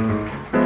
Mm-hmm. 0.00 0.59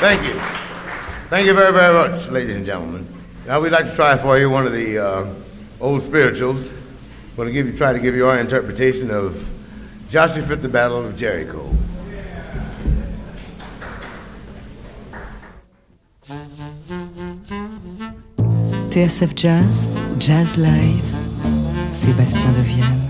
Thank 0.00 0.22
you. 0.22 0.38
Thank 1.28 1.46
you 1.48 1.54
very, 1.54 1.72
very 1.72 1.92
much, 1.92 2.28
ladies 2.28 2.54
and 2.54 2.64
gentlemen. 2.64 3.04
Now 3.48 3.60
we'd 3.60 3.72
like 3.72 3.86
to 3.86 3.94
try 3.96 4.16
for 4.16 4.38
you 4.38 4.48
one 4.48 4.64
of 4.64 4.72
the 4.72 4.96
uh, 4.96 5.34
old 5.80 6.04
spirituals. 6.04 6.70
We're 7.36 7.44
going 7.44 7.48
to 7.48 7.52
give 7.52 7.66
you, 7.66 7.76
try 7.76 7.92
to 7.92 7.98
give 7.98 8.14
you 8.14 8.28
our 8.28 8.38
interpretation 8.38 9.10
of 9.10 9.44
Joshua 10.08 10.46
fit 10.46 10.62
the 10.62 10.68
Battle 10.68 11.04
of 11.04 11.16
Jericho. 11.16 11.68
TSF 18.90 19.34
Jazz, 19.34 19.88
Jazz 20.18 20.56
Live, 20.56 21.04
Sébastien 21.90 22.52
Devienne. 22.52 23.07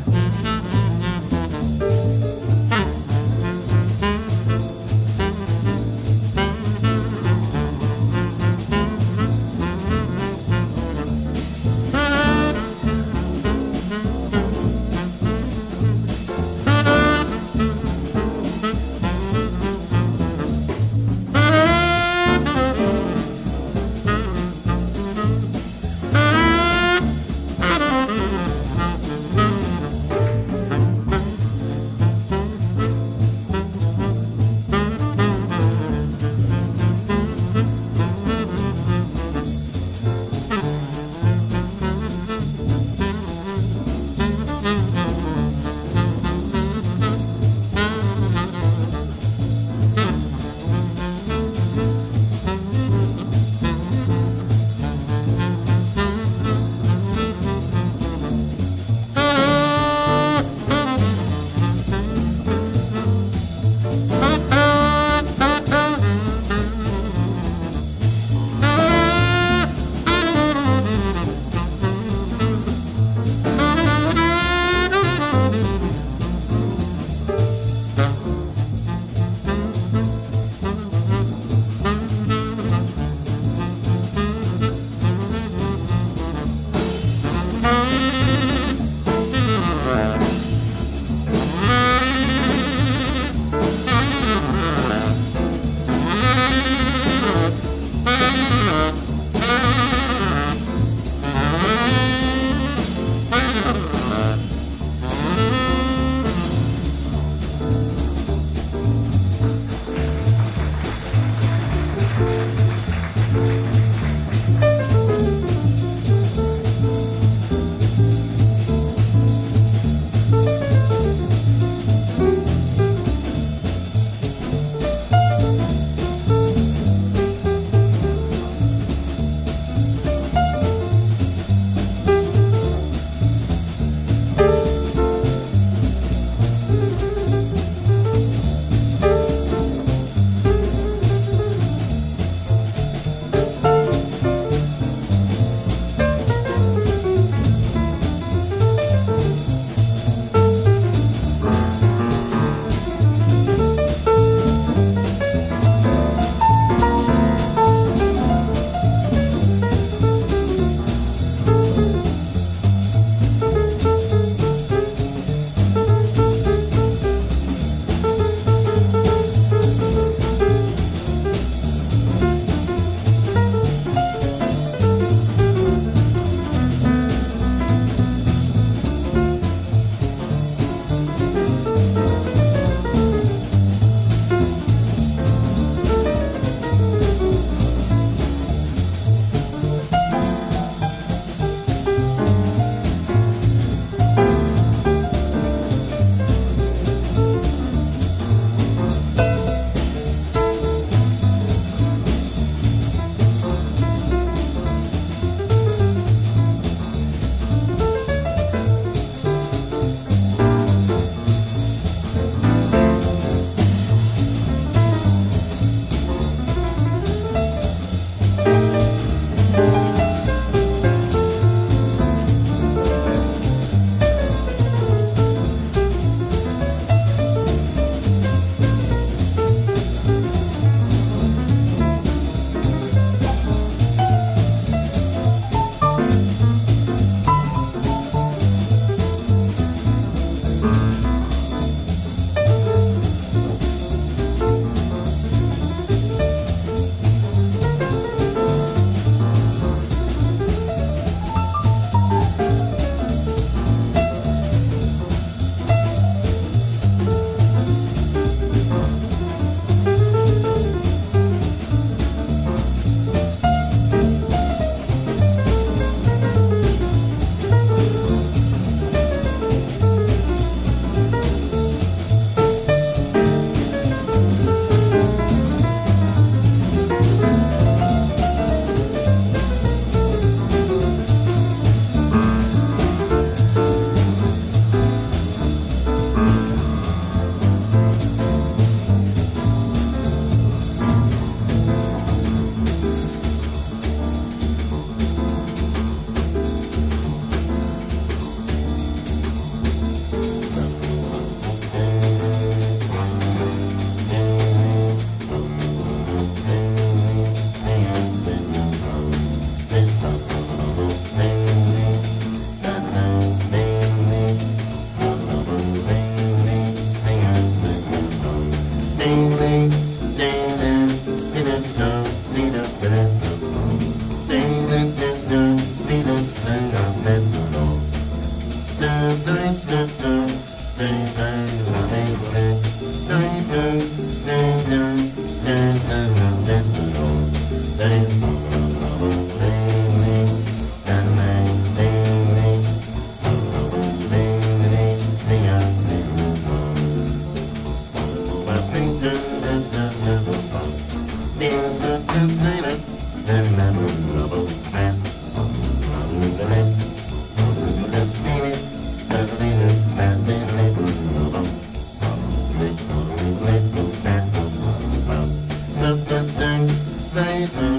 stay 367.18 367.46
home. 367.46 367.77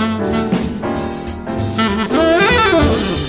you. 3.17 3.22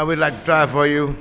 Now 0.00 0.06
we'd 0.06 0.16
like 0.16 0.38
to 0.38 0.44
try 0.46 0.66
for 0.66 0.86
you 0.86 1.14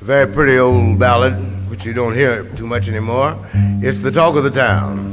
a 0.00 0.04
very 0.04 0.26
pretty 0.26 0.58
old 0.58 0.98
ballad, 0.98 1.34
which 1.70 1.84
you 1.84 1.92
don't 1.92 2.12
hear 2.12 2.42
too 2.56 2.66
much 2.66 2.88
anymore. 2.88 3.38
It's 3.80 4.00
the 4.00 4.10
talk 4.10 4.34
of 4.34 4.42
the 4.42 4.50
town. 4.50 5.11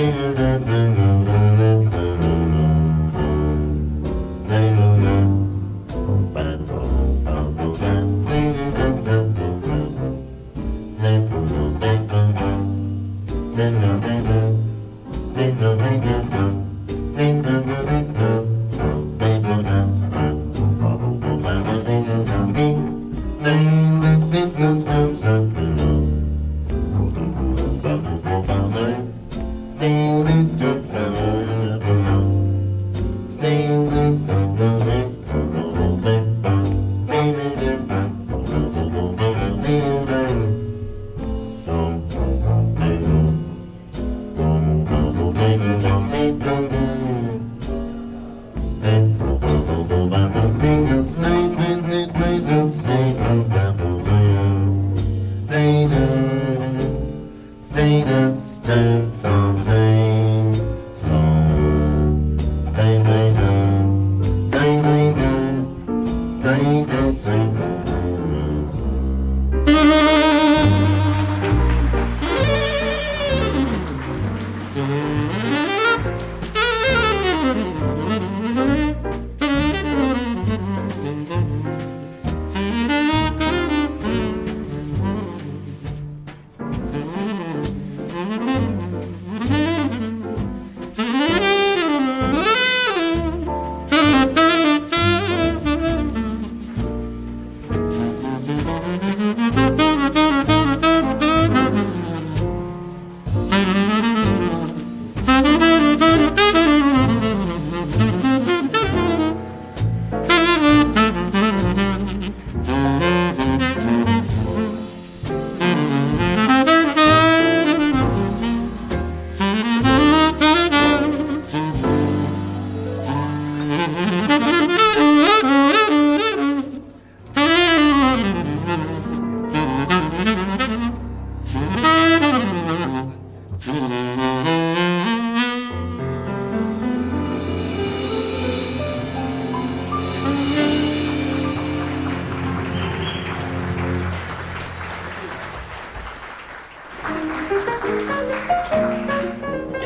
Mm-hmm. 0.00 0.79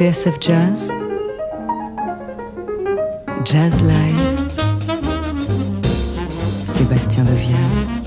TSF 0.05 0.39
Jazz, 0.39 0.91
Jazz 3.47 3.83
Live, 3.83 4.21
Sébastien 6.63 7.25
Devienne. 7.25 8.04